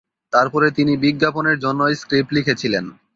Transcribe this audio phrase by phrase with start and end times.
[0.33, 2.85] তারপরে তিনি বিজ্ঞাপনের জন্য স্ক্রিপ্ট লিখেছিলেন।